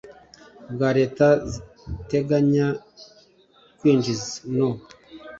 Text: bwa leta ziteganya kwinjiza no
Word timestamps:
bwa 0.73 0.89
leta 0.97 1.27
ziteganya 1.51 2.67
kwinjiza 3.77 4.31
no 4.57 4.69